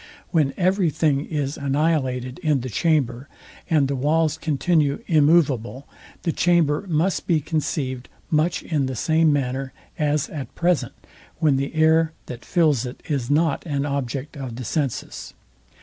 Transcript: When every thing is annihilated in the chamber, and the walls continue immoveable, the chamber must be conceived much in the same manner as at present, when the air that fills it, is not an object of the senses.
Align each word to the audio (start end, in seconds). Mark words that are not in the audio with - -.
When 0.31 0.55
every 0.57 0.89
thing 0.89 1.25
is 1.27 1.57
annihilated 1.57 2.39
in 2.39 2.61
the 2.61 2.71
chamber, 2.71 3.29
and 3.69 3.87
the 3.87 3.95
walls 3.95 4.35
continue 4.35 5.03
immoveable, 5.05 5.87
the 6.23 6.31
chamber 6.31 6.85
must 6.89 7.27
be 7.27 7.39
conceived 7.39 8.09
much 8.31 8.63
in 8.63 8.87
the 8.87 8.95
same 8.95 9.31
manner 9.31 9.73
as 9.99 10.27
at 10.29 10.55
present, 10.55 10.93
when 11.37 11.57
the 11.57 11.75
air 11.75 12.13
that 12.25 12.43
fills 12.43 12.83
it, 12.83 13.03
is 13.09 13.29
not 13.29 13.63
an 13.67 13.85
object 13.85 14.35
of 14.35 14.55
the 14.55 14.65
senses. 14.65 15.35